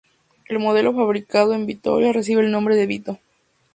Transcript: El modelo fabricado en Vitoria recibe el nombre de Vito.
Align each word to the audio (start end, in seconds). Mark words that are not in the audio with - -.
El 0.47 0.57
modelo 0.57 0.95
fabricado 0.95 1.53
en 1.53 1.67
Vitoria 1.67 2.11
recibe 2.11 2.41
el 2.41 2.49
nombre 2.49 2.75
de 2.75 2.87
Vito. 2.87 3.19